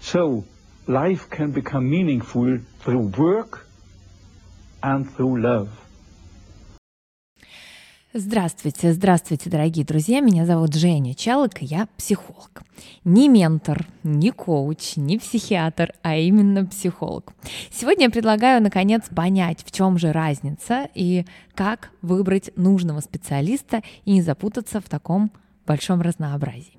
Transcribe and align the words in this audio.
So 0.00 0.44
life 0.86 1.28
can 1.30 1.50
become 1.50 1.88
meaningful 1.90 2.60
through 2.80 3.12
work 3.16 3.66
and 4.82 5.06
through 5.16 5.40
love. 5.40 5.68
Здравствуйте, 8.14 8.94
здравствуйте, 8.94 9.50
дорогие 9.50 9.84
друзья. 9.84 10.20
Меня 10.20 10.46
зовут 10.46 10.74
Женя 10.74 11.14
Чалок, 11.14 11.60
я 11.60 11.86
психолог. 11.98 12.62
Не 13.04 13.28
ментор, 13.28 13.86
не 14.02 14.30
коуч, 14.30 14.96
не 14.96 15.18
психиатр, 15.18 15.92
а 16.02 16.16
именно 16.16 16.64
психолог. 16.64 17.32
Сегодня 17.70 18.04
я 18.04 18.10
предлагаю, 18.10 18.62
наконец, 18.62 19.04
понять, 19.14 19.62
в 19.62 19.70
чем 19.70 19.98
же 19.98 20.10
разница 20.10 20.88
и 20.94 21.26
как 21.54 21.90
выбрать 22.00 22.50
нужного 22.56 23.00
специалиста 23.00 23.82
и 24.06 24.12
не 24.12 24.22
запутаться 24.22 24.80
в 24.80 24.88
таком 24.88 25.30
большом 25.66 26.00
разнообразии. 26.00 26.78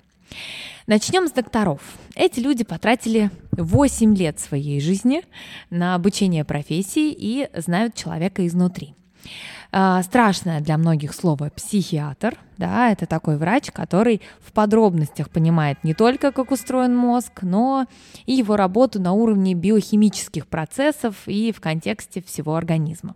Начнем 0.90 1.28
с 1.28 1.30
докторов. 1.30 1.80
Эти 2.16 2.40
люди 2.40 2.64
потратили 2.64 3.30
8 3.52 4.16
лет 4.16 4.40
своей 4.40 4.80
жизни 4.80 5.22
на 5.70 5.94
обучение 5.94 6.44
профессии 6.44 7.14
и 7.16 7.48
знают 7.54 7.94
человека 7.94 8.44
изнутри. 8.44 8.96
А, 9.70 10.02
страшное 10.02 10.60
для 10.60 10.76
многих 10.78 11.14
слово 11.14 11.52
психиатр, 11.54 12.36
да, 12.58 12.90
это 12.90 13.06
такой 13.06 13.36
врач, 13.36 13.70
который 13.70 14.20
в 14.40 14.50
подробностях 14.50 15.30
понимает 15.30 15.78
не 15.84 15.94
только, 15.94 16.32
как 16.32 16.50
устроен 16.50 16.96
мозг, 16.96 17.42
но 17.42 17.86
и 18.26 18.32
его 18.32 18.56
работу 18.56 19.00
на 19.00 19.12
уровне 19.12 19.54
биохимических 19.54 20.48
процессов 20.48 21.14
и 21.26 21.52
в 21.52 21.60
контексте 21.60 22.20
всего 22.20 22.56
организма. 22.56 23.14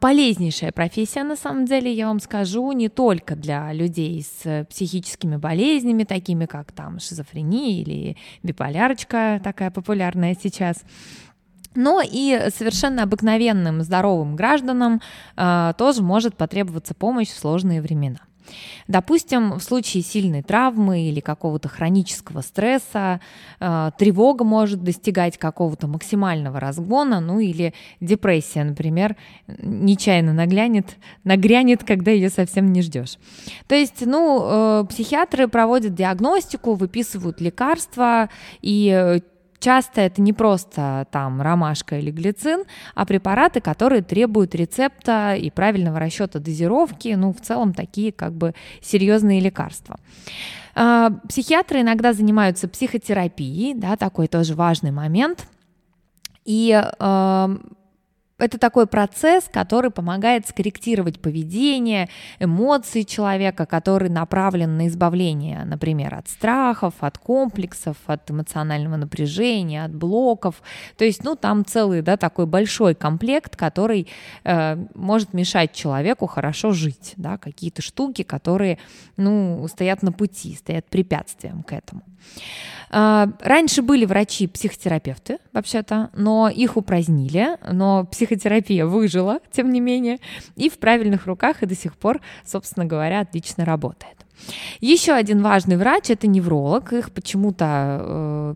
Полезнейшая 0.00 0.72
профессия, 0.72 1.24
на 1.24 1.36
самом 1.36 1.64
деле, 1.64 1.92
я 1.92 2.08
вам 2.08 2.20
скажу, 2.20 2.70
не 2.72 2.88
только 2.88 3.34
для 3.34 3.72
людей 3.72 4.22
с 4.22 4.66
психическими 4.66 5.36
болезнями, 5.36 6.04
такими 6.04 6.44
как 6.44 6.72
там 6.72 7.00
шизофрения 7.00 7.80
или 7.80 8.16
биполярочка, 8.42 9.40
такая 9.42 9.70
популярная 9.70 10.36
сейчас, 10.40 10.82
но 11.74 12.02
и 12.02 12.50
совершенно 12.54 13.04
обыкновенным 13.04 13.82
здоровым 13.82 14.36
гражданам 14.36 15.00
э, 15.36 15.72
тоже 15.78 16.02
может 16.02 16.36
потребоваться 16.36 16.94
помощь 16.94 17.28
в 17.28 17.38
сложные 17.38 17.80
времена. 17.80 18.20
Допустим, 18.88 19.54
в 19.54 19.60
случае 19.60 20.02
сильной 20.02 20.42
травмы 20.42 21.08
или 21.08 21.20
какого-то 21.20 21.68
хронического 21.68 22.40
стресса 22.40 23.20
э, 23.60 23.90
тревога 23.98 24.44
может 24.44 24.82
достигать 24.82 25.38
какого-то 25.38 25.86
максимального 25.86 26.60
разгона, 26.60 27.20
ну 27.20 27.40
или 27.40 27.74
депрессия, 28.00 28.64
например, 28.64 29.16
нечаянно 29.46 30.32
наглянет, 30.32 30.96
нагрянет, 31.24 31.84
когда 31.84 32.10
ее 32.10 32.30
совсем 32.30 32.72
не 32.72 32.82
ждешь. 32.82 33.18
То 33.66 33.74
есть, 33.74 34.04
ну, 34.06 34.82
э, 34.82 34.84
психиатры 34.88 35.48
проводят 35.48 35.94
диагностику, 35.94 36.74
выписывают 36.74 37.40
лекарства 37.40 38.30
и 38.62 38.90
э, 38.92 39.20
Часто 39.66 40.00
это 40.02 40.22
не 40.22 40.32
просто 40.32 41.08
там 41.10 41.42
ромашка 41.42 41.98
или 41.98 42.12
глицин, 42.12 42.62
а 42.94 43.04
препараты, 43.04 43.60
которые 43.60 44.00
требуют 44.00 44.54
рецепта 44.54 45.34
и 45.34 45.50
правильного 45.50 45.98
расчета 45.98 46.38
дозировки, 46.38 47.08
ну, 47.16 47.32
в 47.32 47.40
целом 47.40 47.74
такие 47.74 48.12
как 48.12 48.32
бы 48.32 48.54
серьезные 48.80 49.40
лекарства. 49.40 49.98
А, 50.76 51.10
психиатры 51.28 51.80
иногда 51.80 52.12
занимаются 52.12 52.68
психотерапией, 52.68 53.74
да, 53.74 53.96
такой 53.96 54.28
тоже 54.28 54.54
важный 54.54 54.92
момент. 54.92 55.48
И 56.44 56.70
это 58.38 58.58
такой 58.58 58.86
процесс, 58.86 59.48
который 59.50 59.90
помогает 59.90 60.46
скорректировать 60.46 61.20
поведение, 61.20 62.10
эмоции 62.38 63.02
человека, 63.02 63.64
который 63.64 64.10
направлен 64.10 64.76
на 64.76 64.88
избавление, 64.88 65.64
например, 65.64 66.14
от 66.14 66.28
страхов, 66.28 66.94
от 67.00 67.16
комплексов, 67.16 67.96
от 68.06 68.30
эмоционального 68.30 68.96
напряжения, 68.96 69.84
от 69.84 69.94
блоков. 69.94 70.62
То 70.98 71.04
есть, 71.04 71.24
ну, 71.24 71.34
там 71.34 71.64
целый, 71.64 72.02
да, 72.02 72.18
такой 72.18 72.46
большой 72.46 72.94
комплект, 72.94 73.56
который 73.56 74.06
э, 74.44 74.76
может 74.94 75.32
мешать 75.32 75.72
человеку 75.72 76.26
хорошо 76.26 76.72
жить, 76.72 77.14
да, 77.16 77.38
какие-то 77.38 77.80
штуки, 77.80 78.22
которые, 78.22 78.78
ну, 79.16 79.66
стоят 79.68 80.02
на 80.02 80.12
пути, 80.12 80.56
стоят 80.56 80.84
препятствием 80.86 81.62
к 81.62 81.72
этому. 81.72 82.02
Э, 82.90 83.26
раньше 83.40 83.82
были 83.82 84.04
врачи-психотерапевты, 84.04 85.38
вообще-то, 85.52 86.10
но 86.14 86.48
их 86.48 86.76
упразднили, 86.76 87.56
но 87.70 88.04
псих 88.04 88.25
психотерапия 88.26 88.86
выжила, 88.86 89.40
тем 89.52 89.70
не 89.70 89.80
менее, 89.80 90.18
и 90.56 90.68
в 90.68 90.78
правильных 90.78 91.26
руках 91.26 91.62
и 91.62 91.66
до 91.66 91.74
сих 91.74 91.96
пор, 91.96 92.20
собственно 92.44 92.84
говоря, 92.84 93.20
отлично 93.20 93.64
работает. 93.64 94.16
Еще 94.80 95.12
один 95.12 95.42
важный 95.42 95.76
врач– 95.76 96.04
это 96.10 96.26
невролог. 96.26 96.92
Их 96.92 97.10
почему-то 97.12 98.00
э, 98.00 98.54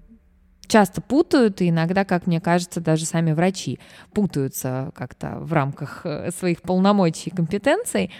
часто 0.66 1.00
путают, 1.00 1.62
и 1.62 1.70
иногда, 1.70 2.04
как 2.04 2.26
мне 2.26 2.40
кажется, 2.40 2.80
даже 2.80 3.06
сами 3.06 3.32
врачи 3.32 3.78
путаются 4.12 4.90
как-то 4.94 5.38
в 5.38 5.52
рамках 5.52 6.02
э, 6.04 6.30
своих 6.32 6.60
полномочий 6.62 7.30
и 7.30 7.34
компетенций. 7.34 8.10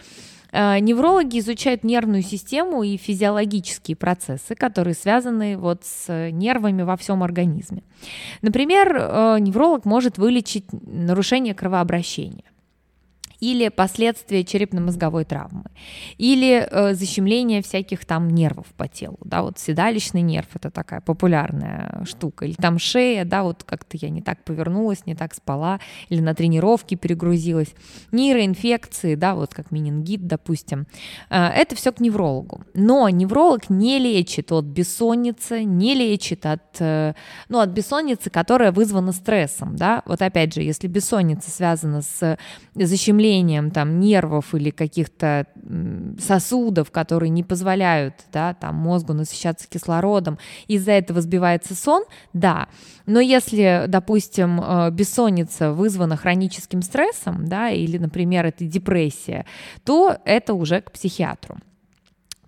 Э, 0.52 0.78
неврологи 0.78 1.38
изучают 1.38 1.84
нервную 1.84 2.22
систему 2.22 2.82
и 2.82 2.96
физиологические 2.96 3.96
процессы, 3.96 4.54
которые 4.54 4.94
связаны 4.94 5.56
вот 5.56 5.84
с 5.84 6.30
нервами 6.30 6.82
во 6.82 6.96
всем 6.96 7.22
организме. 7.22 7.82
Например, 8.42 8.96
э, 8.96 9.36
невролог 9.40 9.84
может 9.84 10.18
вылечить 10.18 10.66
нарушение 10.72 11.54
кровообращения 11.54 12.44
или 13.40 13.68
последствия 13.68 14.44
черепно-мозговой 14.44 15.24
травмы, 15.24 15.64
или 16.18 16.66
э, 16.70 16.94
защемление 16.94 17.62
всяких 17.62 18.04
там 18.04 18.28
нервов 18.28 18.66
по 18.76 18.86
телу, 18.86 19.18
да, 19.24 19.42
вот 19.42 19.58
седалищный 19.58 20.20
нерв– 20.20 20.48
это 20.54 20.70
такая 20.70 21.00
популярная 21.00 22.04
штука, 22.04 22.44
или 22.44 22.54
там 22.54 22.78
шея, 22.78 23.24
да, 23.24 23.42
вот 23.42 23.64
как-то 23.64 23.96
я 23.96 24.10
не 24.10 24.20
так 24.20 24.44
повернулась, 24.44 25.06
не 25.06 25.14
так 25.14 25.34
спала, 25.34 25.80
или 26.10 26.20
на 26.20 26.34
тренировке 26.34 26.96
перегрузилась, 26.96 27.74
нейроинфекции, 28.12 29.14
да, 29.14 29.34
вот 29.34 29.54
как 29.54 29.70
менингит, 29.70 30.26
допустим, 30.26 30.86
э, 31.30 31.46
это 31.46 31.74
все 31.74 31.92
к 31.92 32.00
неврологу, 32.00 32.62
но 32.74 33.08
невролог 33.08 33.70
не 33.70 33.98
лечит 33.98 34.52
от 34.52 34.66
бессонницы, 34.66 35.64
не 35.64 35.94
лечит 35.94 36.44
от, 36.44 36.76
э, 36.80 37.14
ну, 37.48 37.58
от 37.58 37.70
бессонницы, 37.70 38.28
которая 38.28 38.70
вызвана 38.70 39.12
стрессом, 39.12 39.76
да, 39.76 40.02
вот 40.04 40.20
опять 40.20 40.54
же, 40.54 40.60
если 40.60 40.88
бессонница 40.88 41.50
связана 41.50 42.02
с 42.02 42.36
защемлением 42.74 43.29
давлением 43.30 43.70
там 43.70 44.00
нервов 44.00 44.54
или 44.54 44.70
каких-то 44.70 45.46
сосудов, 46.18 46.91
которые 46.91 47.30
не 47.30 47.42
позволяют 47.42 48.14
да, 48.32 48.54
там, 48.54 48.74
мозгу 48.76 49.12
насыщаться 49.12 49.68
кислородом, 49.68 50.38
из-за 50.66 50.92
этого 50.92 51.20
сбивается 51.20 51.74
сон, 51.74 52.04
да. 52.32 52.68
Но 53.06 53.20
если, 53.20 53.84
допустим, 53.86 54.60
э, 54.60 54.91
бессонница 54.91 55.72
вызвана 55.72 56.16
хроническим 56.16 56.82
стрессом, 56.82 57.46
да, 57.46 57.70
или, 57.70 57.98
например, 57.98 58.46
это 58.46 58.64
депрессия, 58.64 59.47
то 59.84 60.16
это 60.24 60.54
уже 60.54 60.80
к 60.80 60.92
психиатру. 60.92 61.58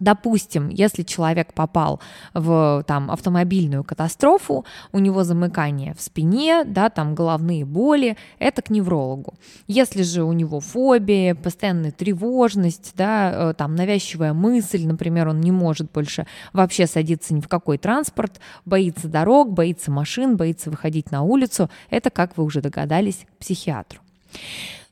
Допустим, 0.02 0.68
если 0.68 1.04
человек 1.04 1.54
попал 1.54 2.00
в 2.34 2.82
там, 2.88 3.08
автомобильную 3.08 3.84
катастрофу, 3.84 4.64
у 4.90 4.98
него 4.98 5.22
замыкание 5.22 5.94
в 5.94 6.02
спине, 6.02 6.64
да, 6.64 6.90
там 6.90 7.14
головные 7.14 7.64
боли, 7.64 8.16
это 8.40 8.62
к 8.62 8.70
неврологу. 8.70 9.34
Если 9.68 10.02
же 10.02 10.24
у 10.24 10.32
него 10.32 10.58
фобия, 10.58 11.36
постоянная 11.36 11.92
тревожность, 11.92 12.94
да, 12.96 13.50
э, 13.50 13.54
там 13.56 13.76
навязчивая 13.76 14.32
мысль, 14.32 14.84
например, 14.84 15.28
он 15.28 15.40
не 15.40 15.52
может 15.52 15.92
больше 15.92 16.26
вообще 16.52 16.88
садиться 16.88 17.32
ни 17.32 17.40
в 17.40 17.46
какой 17.46 17.78
транспорт, 17.78 18.40
боится 18.64 19.06
дорог, 19.06 19.52
боится 19.52 19.92
машин, 19.92 20.36
боится 20.36 20.68
выходить 20.68 21.12
на 21.12 21.22
улицу, 21.22 21.70
это, 21.90 22.10
как 22.10 22.36
вы 22.36 22.42
уже 22.42 22.60
догадались, 22.60 23.24
к 23.36 23.38
психиатру. 23.38 24.00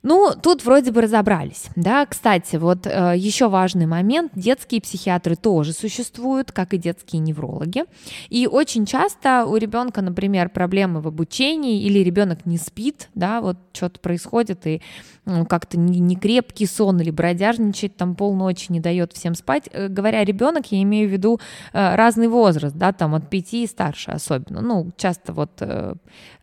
Ну, 0.02 0.32
тут 0.42 0.64
вроде 0.64 0.92
бы 0.92 1.02
разобрались, 1.02 1.68
да. 1.76 2.06
Кстати, 2.06 2.56
вот 2.56 2.86
э, 2.86 3.14
еще 3.16 3.48
важный 3.48 3.84
момент: 3.86 4.32
детские 4.34 4.80
психиатры 4.80 5.36
тоже 5.36 5.72
существуют, 5.72 6.52
как 6.52 6.72
и 6.72 6.78
детские 6.78 7.20
неврологи. 7.20 7.84
И 8.30 8.46
очень 8.46 8.86
часто 8.86 9.44
у 9.44 9.56
ребенка, 9.56 10.00
например, 10.00 10.48
проблемы 10.48 11.02
в 11.02 11.08
обучении 11.08 11.82
или 11.82 11.98
ребенок 11.98 12.46
не 12.46 12.56
спит, 12.56 13.10
да, 13.14 13.42
вот 13.42 13.58
что-то 13.74 14.00
происходит 14.00 14.66
и 14.66 14.80
ну, 15.26 15.44
как-то 15.44 15.78
не, 15.78 16.00
не 16.00 16.16
крепкий 16.16 16.66
сон 16.66 17.00
или 17.00 17.10
бродяжничает 17.10 17.96
там 17.96 18.14
полночи, 18.14 18.72
не 18.72 18.80
дает 18.80 19.12
всем 19.12 19.34
спать. 19.34 19.68
Э, 19.70 19.88
говоря 19.88 20.24
ребенок, 20.24 20.72
я 20.72 20.80
имею 20.82 21.10
в 21.10 21.12
виду 21.12 21.40
э, 21.74 21.94
разный 21.94 22.28
возраст, 22.28 22.74
да, 22.74 22.92
там 22.92 23.14
от 23.14 23.28
пяти 23.28 23.64
и 23.64 23.66
старше 23.66 24.12
особенно. 24.12 24.62
Ну, 24.62 24.90
часто 24.96 25.34
вот 25.34 25.50
э, 25.60 25.94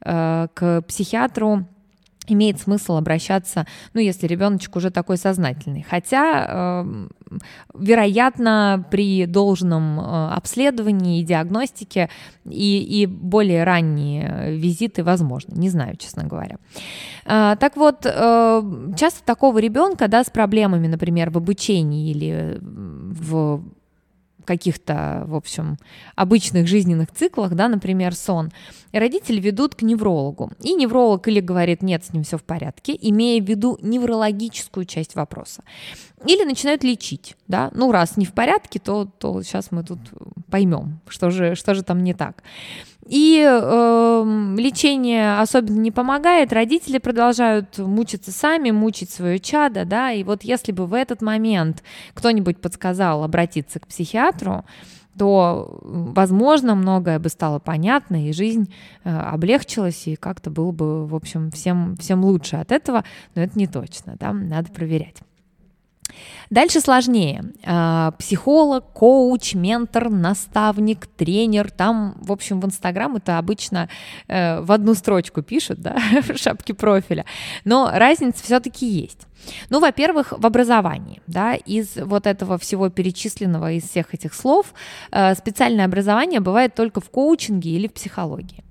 э, 0.01 0.47
к 0.53 0.81
психиатру 0.83 1.65
имеет 2.27 2.59
смысл 2.59 2.97
обращаться, 2.97 3.65
ну, 3.93 4.01
если 4.01 4.27
ребеночек 4.27 4.75
уже 4.75 4.91
такой 4.91 5.17
сознательный. 5.17 5.85
Хотя, 5.87 6.83
э, 6.83 7.07
вероятно, 7.73 8.85
при 8.91 9.25
должном 9.25 9.99
э, 9.99 10.29
обследовании 10.33 11.19
и 11.19 11.23
диагностике 11.23 12.09
и, 12.45 13.01
и 13.01 13.05
более 13.05 13.63
ранние 13.63 14.57
визиты 14.57 15.03
возможны. 15.03 15.53
Не 15.55 15.69
знаю, 15.69 15.97
честно 15.97 16.23
говоря. 16.23 16.57
Э, 17.25 17.55
так 17.59 17.77
вот, 17.77 18.05
э, 18.05 18.61
часто 18.97 19.23
такого 19.25 19.59
ребенка, 19.59 20.07
да, 20.07 20.23
с 20.23 20.29
проблемами, 20.29 20.87
например, 20.87 21.29
в 21.29 21.37
обучении 21.37 22.11
или 22.11 22.59
в 22.61 23.61
каких-то, 24.47 25.25
в 25.27 25.35
общем, 25.35 25.77
обычных 26.15 26.67
жизненных 26.67 27.11
циклах, 27.11 27.53
да, 27.53 27.67
например, 27.67 28.15
сон, 28.15 28.51
родители 28.93 29.39
ведут 29.39 29.75
к 29.75 29.83
неврологу. 29.83 30.51
И 30.63 30.73
невролог 30.73 31.27
или 31.27 31.39
говорит, 31.39 31.83
нет, 31.83 32.03
с 32.05 32.13
ним 32.13 32.23
все 32.23 32.37
в 32.37 32.43
порядке, 32.43 32.97
имея 32.99 33.41
в 33.41 33.45
виду 33.45 33.77
неврологическую 33.81 34.85
часть 34.85 35.15
вопроса. 35.15 35.63
Или 36.25 36.45
начинают 36.45 36.83
лечить, 36.83 37.37
да, 37.47 37.69
ну 37.75 37.91
раз 37.91 38.17
не 38.17 38.25
в 38.25 38.33
порядке, 38.33 38.79
то, 38.79 39.05
то 39.05 39.43
сейчас 39.43 39.71
мы 39.71 39.83
тут 39.83 39.99
поймем, 40.49 40.99
что 41.07 41.29
же, 41.29 41.53
что 41.53 41.75
же 41.75 41.83
там 41.83 42.03
не 42.03 42.15
так. 42.15 42.41
И 43.07 43.45
э, 43.47 44.55
лечение 44.57 45.39
особенно 45.39 45.79
не 45.79 45.91
помогает, 45.91 46.51
родители 46.51 46.97
продолжают 46.97 47.77
мучиться 47.77 48.31
сами, 48.31 48.71
мучить 48.71 49.11
свое 49.11 49.39
чадо, 49.39 49.85
да, 49.85 50.11
и 50.11 50.23
вот 50.23 50.43
если 50.43 50.71
бы 50.71 50.87
в 50.87 50.93
этот 50.95 51.21
момент 51.21 51.83
кто-нибудь 52.15 52.59
подсказал 52.59 53.23
обратиться 53.23 53.79
к 53.79 53.87
психиатру, 53.87 54.65
то, 55.17 55.79
возможно, 55.83 56.75
многое 56.75 57.19
бы 57.19 57.29
стало 57.29 57.59
понятно, 57.59 58.27
и 58.27 58.33
жизнь 58.33 58.73
э, 59.03 59.15
облегчилась, 59.15 60.07
и 60.07 60.15
как-то 60.15 60.49
было 60.49 60.71
бы, 60.71 61.05
в 61.05 61.15
общем, 61.15 61.51
всем, 61.51 61.95
всем 61.97 62.25
лучше 62.25 62.57
от 62.57 62.71
этого, 62.71 63.03
но 63.35 63.43
это 63.43 63.57
не 63.57 63.67
точно, 63.67 64.15
да, 64.19 64.33
надо 64.33 64.71
проверять. 64.71 65.17
Дальше 66.49 66.79
сложнее. 66.79 67.43
А, 67.65 68.11
психолог, 68.11 68.85
коуч, 68.93 69.53
ментор, 69.53 70.09
наставник, 70.09 71.07
тренер. 71.07 71.71
Там, 71.71 72.15
в 72.21 72.31
общем, 72.31 72.61
в 72.61 72.65
Инстаграм 72.65 73.15
это 73.15 73.37
обычно 73.37 73.89
э, 74.27 74.61
в 74.61 74.71
одну 74.71 74.93
строчку 74.93 75.41
пишут, 75.41 75.81
да, 75.81 75.97
в 76.21 76.37
шапке 76.37 76.73
профиля. 76.73 77.25
Но 77.65 77.91
разница 77.93 78.43
все-таки 78.43 78.87
есть. 78.87 79.27
Ну, 79.69 79.79
во-первых, 79.79 80.33
в 80.37 80.45
образовании, 80.45 81.21
да, 81.27 81.55
из 81.55 81.95
вот 81.95 82.25
этого 82.25 82.57
всего 82.57 82.89
перечисленного, 82.89 83.73
из 83.73 83.83
всех 83.83 84.13
этих 84.13 84.33
слов, 84.33 84.73
э, 85.11 85.35
специальное 85.35 85.85
образование 85.85 86.39
бывает 86.39 86.75
только 86.75 87.01
в 87.01 87.09
коучинге 87.09 87.71
или 87.71 87.87
в 87.87 87.93
психологии. 87.93 88.63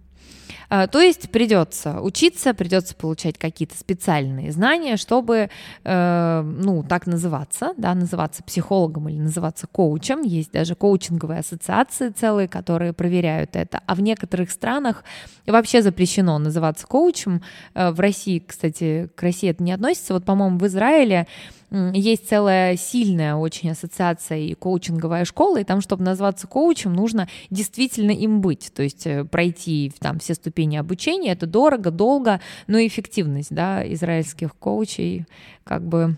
А, 0.68 0.86
то 0.86 1.00
есть 1.00 1.30
придется 1.30 2.00
учиться, 2.00 2.54
придется 2.54 2.94
получать 2.94 3.38
какие-то 3.38 3.76
специальные 3.76 4.52
знания, 4.52 4.96
чтобы, 4.96 5.50
э, 5.84 6.42
ну, 6.42 6.82
так 6.82 7.06
называться, 7.06 7.72
да, 7.76 7.94
называться 7.94 8.42
психологом 8.42 9.08
или 9.08 9.18
называться 9.18 9.66
коучем. 9.66 10.22
Есть 10.22 10.52
даже 10.52 10.74
коучинговые 10.74 11.40
ассоциации 11.40 12.10
целые, 12.10 12.48
которые 12.48 12.92
проверяют 12.92 13.56
это. 13.56 13.80
А 13.86 13.94
в 13.94 14.00
некоторых 14.00 14.50
странах 14.50 15.04
вообще 15.46 15.82
запрещено 15.82 16.38
называться 16.38 16.86
коучем. 16.86 17.42
Э, 17.74 17.90
в 17.90 18.00
России, 18.00 18.42
кстати, 18.46 19.08
к 19.14 19.22
России 19.22 19.50
это 19.50 19.62
не 19.62 19.72
относится. 19.72 20.14
Вот, 20.14 20.24
по-моему, 20.24 20.58
в 20.58 20.66
Израиле 20.66 21.26
есть 21.70 22.28
целая 22.28 22.76
сильная 22.76 23.34
очень 23.34 23.70
ассоциация 23.70 24.38
и 24.38 24.54
коучинговая 24.54 25.24
школа, 25.24 25.60
и 25.60 25.64
там, 25.64 25.80
чтобы 25.80 26.04
назваться 26.04 26.46
коучем, 26.46 26.92
нужно 26.92 27.28
действительно 27.50 28.12
им 28.12 28.40
быть, 28.40 28.70
то 28.74 28.82
есть 28.82 29.06
э, 29.06 29.24
пройти 29.24 29.92
там 29.98 30.18
все 30.18 30.34
ступени 30.34 30.76
обучения, 30.76 31.32
это 31.32 31.46
дорого, 31.46 31.90
долго, 31.90 32.40
но 32.66 32.78
эффективность, 32.78 33.52
да, 33.52 33.82
израильских 33.92 34.54
коучей 34.54 35.26
как 35.64 35.86
бы 35.86 36.16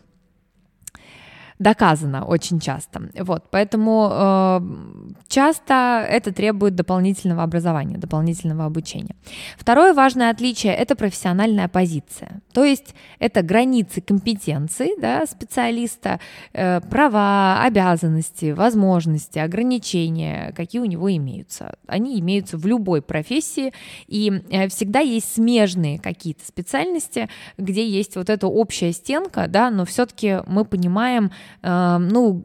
доказано 1.58 2.24
очень 2.24 2.60
часто. 2.60 3.10
Вот, 3.18 3.44
поэтому 3.50 4.08
э, 4.10 5.07
часто 5.28 6.06
это 6.08 6.32
требует 6.32 6.74
дополнительного 6.74 7.42
образования, 7.42 7.98
дополнительного 7.98 8.64
обучения. 8.64 9.14
Второе 9.56 9.94
важное 9.94 10.30
отличие– 10.30 10.74
это 10.74 10.96
профессиональная 10.96 11.68
позиция. 11.68 12.40
То 12.52 12.64
есть 12.64 12.94
это 13.18 13.42
границы 13.42 14.00
компетенции 14.00 15.00
да, 15.00 15.26
специалиста, 15.26 16.20
э, 16.52 16.80
права, 16.80 17.62
обязанности, 17.62 18.52
возможности, 18.52 19.38
ограничения, 19.38 20.52
какие 20.56 20.80
у 20.80 20.86
него 20.86 21.14
имеются. 21.14 21.76
Они 21.86 22.18
имеются 22.20 22.56
в 22.56 22.66
любой 22.66 23.02
профессии, 23.02 23.72
и 24.06 24.42
э, 24.50 24.68
всегда 24.68 25.00
есть 25.00 25.34
смежные 25.34 25.98
какие-то 25.98 26.44
специальности, 26.46 27.28
где 27.56 27.86
есть 27.86 28.16
вот 28.16 28.30
эта 28.30 28.46
общая 28.46 28.92
стенка, 28.92 29.46
да, 29.48 29.70
но 29.70 29.84
все-таки 29.84 30.38
мы 30.46 30.64
понимаем, 30.64 31.30
Эм, 31.68 32.08
ну, 32.08 32.44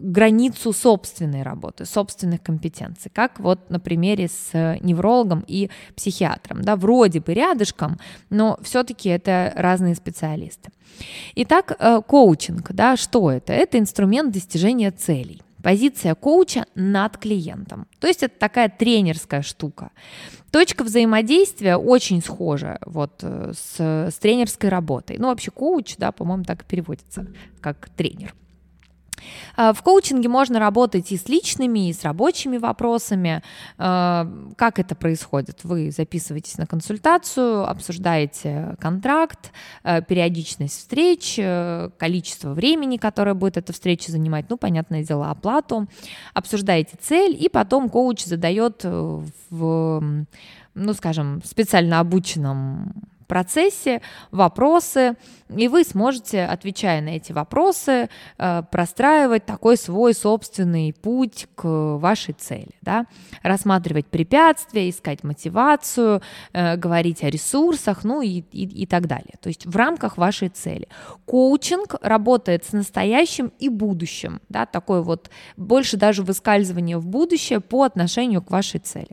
границу 0.00 0.72
собственной 0.72 1.42
работы, 1.42 1.84
собственных 2.22 2.42
компетенций, 2.42 3.10
как 3.12 3.40
вот 3.40 3.70
на 3.70 3.80
примере 3.80 4.28
с 4.28 4.78
неврологом 4.80 5.44
и 5.46 5.70
психиатром, 5.96 6.62
да, 6.62 6.76
вроде 6.76 7.20
бы 7.20 7.34
рядышком, 7.34 7.98
но 8.30 8.58
все-таки 8.62 9.08
это 9.08 9.52
разные 9.56 9.94
специалисты. 9.94 10.70
Итак, 11.34 11.76
э, 11.78 12.00
коучинг, 12.06 12.72
да, 12.72 12.96
что 12.96 13.30
это? 13.30 13.52
Это 13.52 13.78
инструмент 13.78 14.32
достижения 14.32 14.90
целей. 14.90 15.42
Позиция 15.62 16.14
коуча 16.14 16.64
над 16.74 17.18
клиентом. 17.18 17.86
То 18.00 18.08
есть 18.08 18.22
это 18.22 18.34
такая 18.38 18.68
тренерская 18.68 19.42
штука. 19.42 19.90
Точка 20.50 20.84
взаимодействия 20.84 21.76
очень 21.76 22.20
схожа 22.20 22.78
вот 22.86 23.20
э, 23.22 23.52
с, 23.54 23.80
с 23.80 24.18
тренерской 24.18 24.68
работой. 24.68 25.18
Ну, 25.18 25.28
вообще 25.28 25.50
коуч, 25.50 25.96
да, 25.98 26.12
по-моему, 26.12 26.44
так 26.44 26.62
и 26.62 26.66
переводится, 26.66 27.26
как 27.60 27.88
тренер. 27.96 28.34
Э, 29.56 29.72
в 29.72 29.82
коучинге 29.82 30.28
можно 30.28 30.58
работать 30.58 31.12
и 31.12 31.16
с 31.16 31.28
личными, 31.28 31.88
и 31.88 31.92
с 31.92 32.02
рабочими 32.02 32.58
вопросами. 32.58 33.42
Э, 33.78 34.26
как 34.56 34.78
это 34.78 34.94
происходит? 34.94 35.60
Вы 35.64 35.90
записываетесь 35.90 36.58
на 36.58 36.66
консультацию, 36.66 37.68
обсуждаете 37.68 38.76
контракт, 38.80 39.52
э, 39.84 40.02
периодичность 40.02 40.78
встреч, 40.78 41.38
количество 41.98 42.52
времени, 42.52 42.96
которое 42.96 43.34
будет 43.34 43.56
эта 43.56 43.72
встреча 43.72 44.10
занимать, 44.10 44.46
ну, 44.48 44.56
понятное 44.56 45.02
дело, 45.04 45.30
оплату, 45.30 45.86
обсуждаете 46.34 46.96
цель, 47.00 47.36
и 47.38 47.48
потом 47.48 47.88
коуч 47.88 48.24
задает 48.24 48.84
в, 48.84 50.26
ну, 50.74 50.94
скажем, 50.94 51.42
специально 51.44 52.00
обученном 52.00 53.11
процессе 53.26 54.02
вопросы, 54.30 55.16
и 55.56 55.68
вы 55.68 55.84
сможете, 55.84 56.44
отвечая 56.44 57.00
на 57.00 57.10
эти 57.10 57.32
вопросы, 57.32 58.08
э, 58.38 58.62
простраивать 58.70 59.44
такой 59.46 59.76
свой 59.76 60.14
собственный 60.14 60.92
путь 60.92 61.46
к 61.54 61.64
вашей 61.98 62.34
цели, 62.34 62.70
да? 62.80 63.06
рассматривать 63.42 64.06
препятствия, 64.06 64.88
искать 64.88 65.24
мотивацию, 65.24 66.22
э, 66.52 66.76
говорить 66.76 67.22
о 67.22 67.30
ресурсах, 67.30 68.04
ну 68.04 68.22
и, 68.22 68.42
и, 68.52 68.82
и 68.82 68.86
так 68.86 69.06
далее. 69.06 69.34
То 69.40 69.48
есть 69.48 69.66
в 69.66 69.76
рамках 69.76 70.16
вашей 70.16 70.48
цели. 70.48 70.88
Коучинг 71.26 71.96
работает 72.00 72.64
с 72.64 72.72
настоящим 72.72 73.52
и 73.58 73.68
будущим, 73.68 74.40
да, 74.48 74.66
такое 74.66 75.02
вот 75.02 75.30
больше 75.56 75.96
даже 75.96 76.22
выскальзывание 76.22 76.98
в 76.98 77.06
будущее 77.06 77.60
по 77.60 77.84
отношению 77.84 78.42
к 78.42 78.50
вашей 78.50 78.80
цели. 78.80 79.10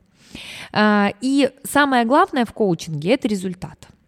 Э, 0.74 1.10
и 1.22 1.50
самое 1.64 2.06
главное 2.06 2.46
в 2.46 2.54
коучинге– 2.54 3.14
это 3.14 3.28
результат– 3.28 3.88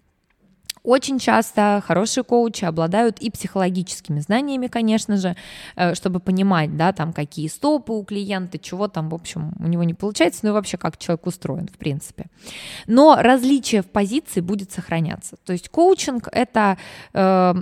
очень 0.84 1.20
часто 1.20 1.84
хорошие 1.86 2.24
коучи 2.24 2.66
обладают 2.66 3.20
и 3.20 3.30
психологическими 3.30 4.20
знаниями, 4.20 4.68
конечно 4.68 5.18
же, 5.18 5.36
э, 5.76 5.96
чтобы 5.96 6.20
понимать, 6.20 6.76
да, 6.78 6.92
там, 6.92 7.14
какие 7.14 7.48
стопы 7.48 7.94
у 7.94 8.04
клиента, 8.04 8.58
чего 8.58 8.88
там, 8.88 9.10
в 9.10 9.16
общем, 9.16 9.54
у 9.60 9.68
него 9.68 9.84
не 9.84 9.94
получается, 9.94 10.42
ну 10.44 10.50
и 10.50 10.54
вообще, 10.54 10.78
как 10.78 10.98
человек 10.98 11.28
устроен, 11.28 11.68
в 11.68 11.78
принципе. 11.78 12.26
Но 12.88 13.16
различие 13.20 13.82
в 13.82 13.90
позиции 13.90 14.42
будет 14.42 14.72
сохраняться. 14.72 15.38
То 15.46 15.54
есть 15.54 15.70
коучинг— 15.70 16.28
это... 16.32 16.78
Э, 17.14 17.54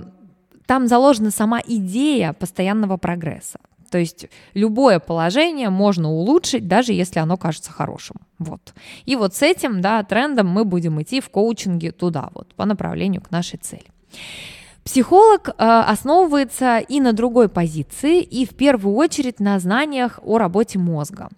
там 0.66 0.86
заложена 0.86 1.32
сама 1.32 1.60
идея 1.66 2.32
постоянного 2.32 2.96
прогресса. 2.96 3.58
То 3.90 3.98
есть 3.98 4.26
любое 4.54 5.00
положение 5.00 5.70
можно 5.70 6.10
улучшить, 6.10 6.68
даже 6.68 6.92
если 6.92 7.18
оно 7.18 7.36
кажется 7.36 7.72
хорошим. 7.72 8.16
Вот. 8.38 8.72
И 9.04 9.16
вот 9.16 9.34
с 9.34 9.42
этим 9.42 9.80
да, 9.80 10.02
трендом 10.04 10.48
мы 10.48 10.64
будем 10.64 11.02
идти 11.02 11.20
в 11.20 11.28
коучинге 11.28 11.90
туда, 11.92 12.30
вот, 12.34 12.54
по 12.54 12.64
направлению 12.64 13.20
к 13.20 13.30
нашей 13.30 13.58
цели. 13.58 13.86
Психолог 14.84 15.50
э, 15.50 15.52
основывается 15.58 16.78
и 16.78 17.00
на 17.00 17.12
другой 17.12 17.48
позиции, 17.48 18.22
и 18.22 18.46
в 18.46 18.56
первую 18.56 18.96
очередь 18.96 19.38
на 19.38 19.58
знаниях 19.58 20.18
о 20.22 20.38
работе 20.38 20.78
мозга, 20.78 21.28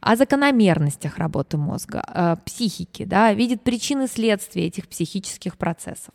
о 0.00 0.16
закономерностях 0.16 1.16
работы 1.16 1.56
мозга, 1.56 2.04
э, 2.06 2.36
психики, 2.44 3.04
да, 3.04 3.32
видит 3.32 3.62
причины 3.62 4.06
следствия 4.06 4.66
этих 4.66 4.86
психических 4.86 5.56
процессов. 5.56 6.12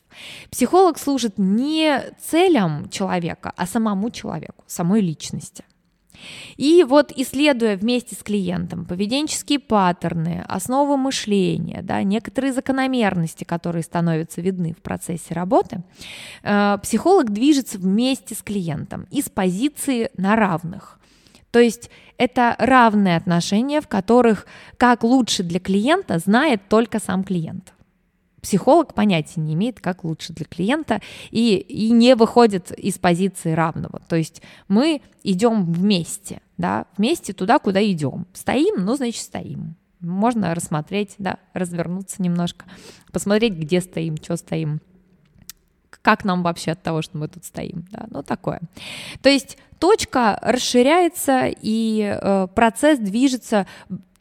Психолог 0.52 1.00
служит 1.00 1.40
не 1.40 2.02
целям 2.22 2.88
человека, 2.90 3.52
а 3.58 3.66
самому 3.66 4.12
человеку, 4.12 4.64
самой 4.68 5.02
личности. 5.02 5.64
И 6.58 6.84
вот 6.84 7.12
исследуя 7.16 7.78
вместе 7.78 8.16
с 8.16 8.24
клиентом 8.24 8.86
поведенческие 8.86 9.60
паттерны, 9.60 10.44
основы 10.48 10.98
мышления, 10.98 11.82
да, 11.82 12.04
некоторые 12.04 12.54
закономерности, 12.54 13.44
которые 13.44 13.84
становятся 13.84 14.42
видны 14.42 14.74
в 14.74 14.82
процессе 14.82 15.34
работы, 15.34 15.84
э, 16.44 16.78
психолог 16.82 17.32
движется 17.32 17.78
вместе 17.78 18.36
с 18.36 18.42
клиентом 18.42 19.08
из 19.12 19.30
позиции 19.30 20.10
на 20.18 20.36
равных. 20.36 21.00
То 21.52 21.60
есть 21.60 21.90
это 22.18 22.56
равные 22.60 23.16
отношения, 23.16 23.80
в 23.80 23.88
которых 23.88 24.46
как 24.78 25.04
лучше 25.04 25.42
для 25.44 25.60
клиента 25.60 26.20
знает 26.20 26.68
только 26.68 27.00
сам 27.00 27.24
клиент. 27.24 27.75
Психолог 28.46 28.94
понятия 28.94 29.42
не 29.42 29.56
имеет, 29.56 29.80
как 29.80 30.04
лучше 30.04 30.32
для 30.32 30.46
клиента, 30.46 31.02
и, 31.32 31.56
и 31.56 31.90
не 31.90 32.16
выходит 32.16 32.70
из 32.70 33.00
позиции 33.00 33.54
равного. 33.54 34.00
То 34.08 34.16
есть 34.16 34.44
мы 34.68 35.02
идем 35.24 35.66
вместе, 35.66 36.42
да, 36.56 36.86
вместе 36.96 37.34
туда, 37.34 37.58
куда 37.58 37.84
идем. 37.84 38.28
Стоим, 38.34 38.86
ну, 38.86 38.96
значит, 38.96 39.24
стоим. 39.24 39.76
Можно 40.00 40.54
рассмотреть, 40.54 41.16
да, 41.18 41.40
развернуться 41.54 42.22
немножко, 42.22 42.66
посмотреть, 43.12 43.54
где 43.54 43.82
стоим, 43.82 44.16
что 44.18 44.38
стоим 44.38 44.80
как 46.04 46.24
нам 46.24 46.44
вообще 46.44 46.74
от 46.74 46.84
того, 46.84 47.02
что 47.02 47.18
мы 47.18 47.28
тут 47.28 47.46
стоим, 47.46 47.88
да, 47.90 48.06
ну 48.12 48.22
такое. 48.22 48.62
То 49.24 49.30
есть 49.30 49.58
точка 49.80 50.38
расширяется 50.44 51.48
и 51.48 52.20
э, 52.22 52.48
процесс 52.54 53.00
движется 53.00 53.66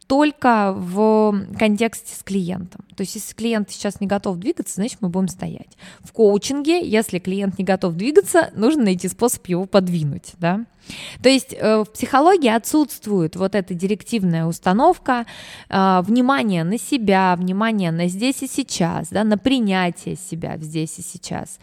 только 0.07 0.73
в 0.75 1.45
контексте 1.57 2.15
с 2.15 2.23
клиентом. 2.23 2.85
То 2.95 3.01
есть, 3.01 3.15
если 3.15 3.33
клиент 3.33 3.69
сейчас 3.69 3.99
не 3.99 4.07
готов 4.07 4.37
двигаться, 4.37 4.75
значит, 4.75 4.97
мы 5.01 5.09
будем 5.09 5.27
стоять. 5.27 5.77
В 6.01 6.11
коучинге, 6.11 6.87
если 6.87 7.19
клиент 7.19 7.57
не 7.57 7.65
готов 7.65 7.95
двигаться, 7.95 8.51
нужно 8.55 8.83
найти 8.83 9.07
способ 9.07 9.45
его 9.47 9.65
подвинуть, 9.65 10.33
да. 10.39 10.65
То 11.21 11.29
есть 11.29 11.55
э, 11.57 11.83
в 11.83 11.91
психологии 11.91 12.49
отсутствует 12.49 13.35
вот 13.35 13.55
эта 13.55 13.73
директивная 13.73 14.45
установка, 14.45 15.25
э, 15.69 16.01
внимание 16.01 16.63
на 16.63 16.77
себя, 16.77 17.35
внимание 17.35 17.91
на 17.91 18.07
здесь 18.07 18.43
и 18.43 18.47
сейчас, 18.47 19.09
да, 19.09 19.23
на 19.23 19.37
принятие 19.37 20.15
себя 20.15 20.57
здесь 20.57 20.99
и 20.99 21.01
сейчас. 21.01 21.59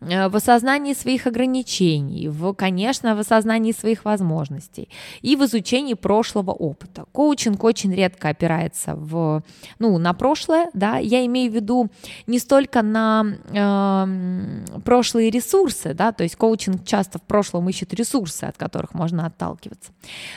Э, 0.00 0.28
в 0.28 0.36
осознании 0.36 0.94
своих 0.94 1.26
ограничений, 1.26 2.28
в, 2.28 2.52
конечно, 2.52 3.16
в 3.16 3.20
осознании 3.20 3.72
своих 3.72 4.04
возможностей 4.04 4.88
и 5.22 5.36
в 5.36 5.44
изучении 5.44 5.94
прошлого 5.94 6.50
опыта. 6.50 7.06
Коучинг 7.12 7.64
очень 7.64 7.94
редко 7.94 8.28
опирается 8.28 8.94
в, 8.94 9.42
ну, 9.78 9.98
на 9.98 10.12
прошлое, 10.12 10.70
да, 10.76 10.98
я 10.98 11.24
имею 11.26 11.50
в 11.50 11.54
виду 11.54 11.88
не 12.26 12.38
столько 12.38 12.82
на 12.82 13.24
э, 13.50 14.80
прошлые 14.84 15.30
ресурсы, 15.30 15.94
да, 15.94 16.12
то 16.12 16.22
есть 16.22 16.36
коучинг 16.36 16.84
часто 16.84 17.18
в 17.18 17.22
прошлом 17.22 17.68
ищет 17.68 17.94
ресурсы, 17.94 18.44
от 18.44 18.56
которых 18.56 18.94
можно 18.94 19.26
отталкиваться. 19.26 19.92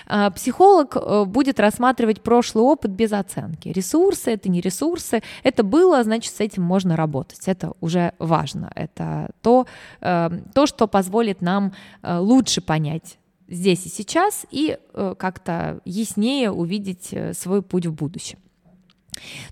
Э, 0.07 0.31
психолог 0.31 0.95
э, 0.95 1.25
будет 1.25 1.59
рассматривать 1.59 2.21
прошлый 2.21 2.63
опыт 2.63 2.91
без 2.91 3.11
оценки. 3.11 3.67
Ресурсы— 3.69 4.31
это 4.33 4.49
не 4.49 4.61
ресурсы, 4.61 5.21
это 5.43 5.63
было, 5.63 6.03
значит, 6.03 6.33
с 6.33 6.39
этим 6.39 6.63
можно 6.63 6.95
работать, 6.95 7.41
это 7.45 7.73
уже 7.81 8.13
важно, 8.17 8.71
это 8.75 9.29
то, 9.41 9.67
эм, 9.99 10.45
то 10.53 10.65
что 10.65 10.87
позволит 10.87 11.41
нам 11.41 11.73
э, 12.01 12.17
лучше 12.17 12.61
понять 12.61 13.19
здесь 13.49 13.85
и 13.85 13.89
сейчас 13.89 14.45
и 14.51 14.77
э, 14.93 15.15
как-то 15.17 15.81
яснее 15.85 16.51
увидеть 16.51 17.09
э, 17.11 17.33
свой 17.33 17.61
путь 17.61 17.87
в 17.87 17.93
будущем. 17.93 18.39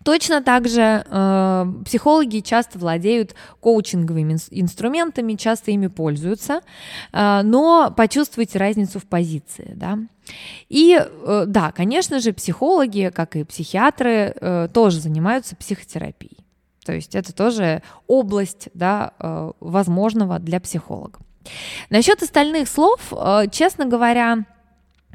Точно 0.03 0.41
так 0.41 0.67
же 0.67 1.03
э, 1.05 1.65
психологи 1.85 2.39
часто 2.39 2.79
владеют 2.79 3.35
коучинговыми 3.59 4.37
инструментами, 4.51 5.33
часто 5.33 5.71
ими 5.71 5.87
пользуются, 5.87 6.61
э, 7.11 7.41
но 7.43 7.93
почувствуйте 7.95 8.59
разницу 8.59 8.99
в 8.99 9.05
позиции, 9.05 9.73
да. 9.75 9.99
И 10.69 10.99
э, 10.99 11.43
да, 11.47 11.71
конечно 11.71 12.19
же, 12.19 12.33
психологи, 12.33 13.11
как 13.13 13.35
и 13.35 13.43
психиатры, 13.43 14.33
э, 14.39 14.67
тоже 14.73 14.99
занимаются 14.99 15.55
психотерапией. 15.55 16.37
То 16.85 16.93
есть 16.93 17.15
это 17.15 17.33
тоже 17.33 17.81
область 18.07 18.69
да, 18.73 19.11
э, 19.19 19.51
возможного 19.59 20.39
для 20.39 20.59
психолога. 20.61 21.19
Насчет 21.89 22.21
остальных 22.23 22.69
слов, 22.69 22.99
э, 23.11 23.47
честно 23.51 23.85
говоря, 23.85 24.45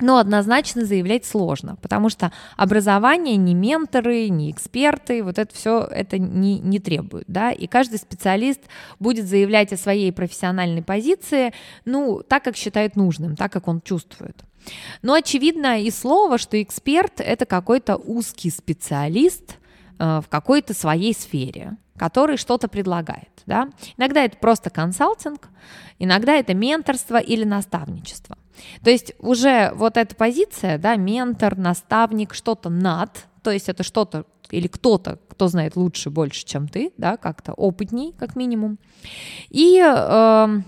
но 0.02 0.18
однозначно 0.18 0.84
заявлять 0.84 1.24
сложно, 1.24 1.76
потому 1.80 2.10
что 2.10 2.32
образование 2.56 3.36
ни 3.36 3.54
менторы, 3.54 4.28
ни 4.28 4.50
эксперты, 4.50 5.22
вот 5.22 5.38
это 5.38 5.54
все 5.54 5.88
это 5.90 6.18
не, 6.18 6.58
не 6.58 6.78
требует, 6.78 7.24
да, 7.28 7.50
и 7.50 7.66
каждый 7.66 7.98
специалист 7.98 8.60
будет 8.98 9.26
заявлять 9.26 9.72
о 9.72 9.78
своей 9.78 10.12
профессиональной 10.12 10.82
позиции, 10.82 11.54
ну, 11.84 12.22
так, 12.26 12.44
как 12.44 12.56
считает 12.56 12.96
нужным, 12.96 13.36
так, 13.36 13.52
как 13.52 13.68
он 13.68 13.80
чувствует. 13.80 14.36
Но 15.00 15.14
очевидно 15.14 15.80
и 15.80 15.90
слово, 15.90 16.38
что 16.38 16.62
эксперт– 16.62 17.14
это 17.16 17.46
какой-то 17.46 17.96
узкий 17.96 18.50
специалист, 18.50 19.56
Э, 20.02 20.20
в 20.20 20.28
какой-то 20.28 20.74
своей 20.74 21.14
сфере, 21.14 21.76
который 21.96 22.36
что-то 22.36 22.68
предлагает. 22.68 23.30
Да? 23.46 23.68
Иногда 23.96 24.24
это 24.24 24.36
просто 24.36 24.70
консалтинг, 24.70 25.48
иногда 25.98 26.34
это 26.34 26.54
менторство 26.54 27.18
или 27.18 27.44
наставничество. 27.44 28.36
То 28.82 28.90
есть 28.90 29.14
уже 29.18 29.72
вот 29.74 29.96
эта 29.96 30.14
позиция, 30.14 30.78
да, 30.78 30.96
ментор, 30.96 31.56
наставник, 31.56 32.34
что-то 32.34 32.70
над, 32.70 33.26
то 33.42 33.50
есть 33.50 33.68
это 33.68 33.82
что-то 33.82 34.24
или 34.50 34.68
кто-то, 34.68 35.18
кто 35.28 35.48
знает 35.48 35.76
лучше, 35.76 36.10
больше, 36.10 36.44
чем 36.44 36.68
ты, 36.68 36.92
да, 36.98 37.16
как-то 37.16 37.52
опытней, 37.54 38.12
как 38.18 38.36
минимум. 38.36 38.78
И, 39.48 39.82
э, 39.82 40.60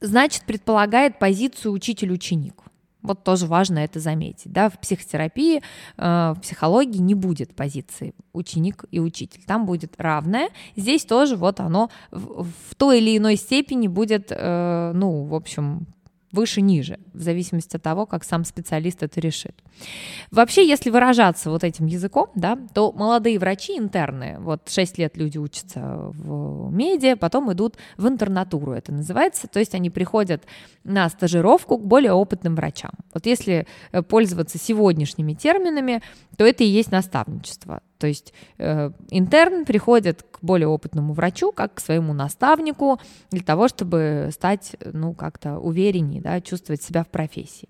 значит, 0.00 0.44
предполагает 0.44 1.18
позицию 1.18 1.72
учитель-ученик. 1.72 2.54
Вот 3.02 3.24
тоже 3.24 3.46
важно 3.46 3.78
это 3.78 4.00
заметить. 4.00 4.52
Да? 4.52 4.68
В 4.68 4.78
психотерапии, 4.78 5.62
э, 5.96 6.34
в 6.36 6.40
психологии 6.40 6.98
не 6.98 7.14
будет 7.14 7.54
позиции 7.54 8.14
ученик 8.32 8.84
и 8.90 9.00
учитель. 9.00 9.42
Там 9.46 9.66
будет 9.66 9.94
равное. 9.98 10.50
Здесь 10.76 11.04
тоже 11.04 11.36
вот 11.36 11.60
оно 11.60 11.90
в, 12.10 12.74
той 12.76 12.98
или 12.98 13.16
иной 13.16 13.36
степени 13.36 13.88
будет, 13.88 14.28
э, 14.30 14.92
ну, 14.94 15.24
в 15.24 15.34
общем, 15.34 15.86
выше-ниже, 16.32 16.98
в 17.12 17.20
зависимости 17.20 17.76
от 17.76 17.82
того, 17.82 18.06
как 18.06 18.24
сам 18.24 18.44
специалист 18.44 19.02
это 19.02 19.20
решит. 19.20 19.54
Вообще, 20.30 20.66
если 20.66 20.90
выражаться 20.90 21.50
вот 21.50 21.64
этим 21.64 21.86
языком, 21.86 22.28
да, 22.34 22.58
то 22.74 22.92
молодые 22.92 23.38
врачи 23.38 23.76
интерны, 23.76 24.36
вот 24.38 24.68
6 24.68 24.98
лет 24.98 25.16
люди 25.16 25.38
учатся 25.38 25.80
в 25.80 26.72
медиа, 26.72 27.16
потом 27.16 27.52
идут 27.52 27.76
в 27.96 28.06
интернатуру, 28.06 28.72
это 28.72 28.92
называется, 28.92 29.48
то 29.48 29.58
есть 29.58 29.74
они 29.74 29.90
приходят 29.90 30.44
на 30.84 31.08
стажировку 31.08 31.78
к 31.78 31.84
более 31.84 32.12
опытным 32.12 32.54
врачам. 32.54 32.92
Вот 33.12 33.26
если 33.26 33.66
э, 33.92 34.02
пользоваться 34.02 34.58
сегодняшними 34.58 35.34
терминами, 35.34 36.02
то 36.36 36.44
это 36.44 36.64
и 36.64 36.68
есть 36.68 36.90
наставничество. 36.90 37.82
То 38.00 38.06
есть 38.06 38.32
э, 38.58 38.90
интерн 39.10 39.64
приходит 39.64 40.22
к 40.22 40.38
более 40.42 40.68
опытному 40.68 41.12
врачу, 41.12 41.52
как 41.52 41.74
к 41.74 41.80
своему 41.80 42.14
наставнику, 42.14 42.98
для 43.30 43.42
того, 43.42 43.68
чтобы 43.68 44.30
стать, 44.32 44.74
ну, 44.92 45.12
как-то 45.12 45.58
увереннее, 45.58 46.22
да, 46.22 46.40
чувствовать 46.40 46.82
себя 46.82 47.04
в 47.04 47.08
профессии. 47.08 47.68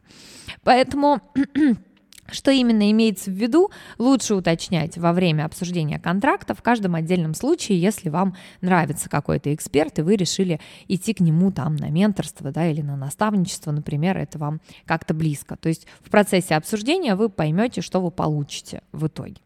Поэтому 0.62 1.20
Что 2.32 2.50
именно 2.50 2.90
имеется 2.90 3.30
в 3.30 3.34
виду, 3.34 3.70
лучше 3.98 4.34
уточнять 4.34 4.96
во 4.98 5.12
время 5.12 5.44
обсуждения 5.44 5.98
контракта 5.98 6.54
в 6.54 6.62
каждом 6.62 6.94
отдельном 6.94 7.34
случае, 7.34 7.80
если 7.80 8.08
вам 8.08 8.36
нравится 8.60 9.08
какой-то 9.08 9.52
эксперт, 9.52 9.98
и 9.98 10.02
вы 10.02 10.16
решили 10.16 10.60
идти 10.86 11.12
к 11.12 11.20
нему 11.20 11.50
там 11.50 11.76
на 11.76 11.90
менторство 11.90 12.52
да, 12.52 12.70
или 12.70 12.82
на 12.82 12.96
наставничество, 12.96 13.72
например, 13.72 14.16
это 14.16 14.38
вам 14.38 14.60
как-то 14.84 15.14
близко. 15.14 15.56
То 15.56 15.68
есть 15.68 15.86
в 16.02 16.10
процессе 16.10 16.54
обсуждения 16.54 17.14
вы 17.14 17.28
поймете, 17.28 17.80
что 17.80 18.00
вы 18.00 18.10
получите 18.10 18.82
в 18.92 19.06
итоге. 19.08 19.36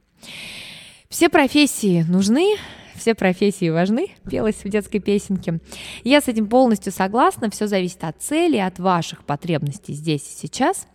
Все 1.15 1.29
профессии 1.29 2.05
нужны, 2.09 2.57
все 2.97 3.15
профессии 3.15 3.71
важны, 3.71 4.09
пелось 4.29 4.65
в 4.65 4.69
детской 4.69 4.99
песенке. 4.99 5.61
Я 6.03 6.21
с 6.21 6.27
этим 6.27 6.49
полностью 6.49 6.93
согласна, 6.93 7.51
все 7.51 7.69
зависит 7.69 8.03
от 8.03 8.21
цели, 8.21 8.57
от 8.57 8.81
ваших 8.81 9.23
потребностей 9.23 9.93
здесь 9.93 10.23
и 10.23 10.41
сейчас. 10.41 10.89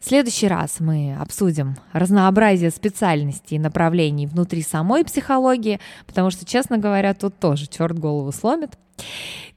В 0.00 0.08
следующий 0.08 0.48
раз 0.48 0.80
мы 0.80 1.14
обсудим 1.20 1.76
разнообразие 1.92 2.70
специальностей 2.70 3.58
и 3.58 3.60
направлений 3.60 4.26
внутри 4.26 4.62
самой 4.62 5.04
психологии, 5.04 5.80
потому 6.06 6.30
что, 6.30 6.46
честно 6.46 6.78
говоря, 6.78 7.12
тут 7.12 7.38
тоже 7.38 7.66
черт 7.66 7.98
голову 7.98 8.32
сломит. 8.32 8.78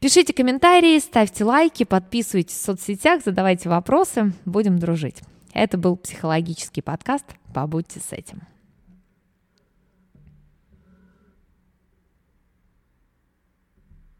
Пишите 0.01 0.33
комментарии, 0.33 0.99
ставьте 0.99 1.45
лайки, 1.45 1.85
подписывайтесь 1.85 2.57
в 2.57 2.65
соцсетях, 2.65 3.21
задавайте 3.23 3.69
вопросы, 3.69 4.33
будем 4.43 4.77
дружить. 4.77 5.21
Это 5.53 5.77
был 5.77 5.95
психологический 5.95 6.81
подкаст 6.81 7.27
«Побудьте 7.53 8.01
с 8.01 8.11
этим». 8.11 8.41